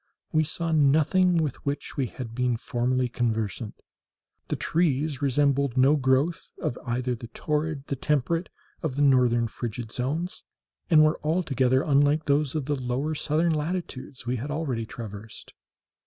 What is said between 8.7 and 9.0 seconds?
or